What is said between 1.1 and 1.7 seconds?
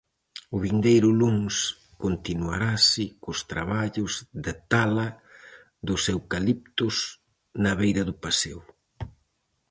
luns